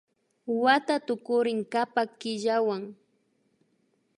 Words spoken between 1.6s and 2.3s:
kapak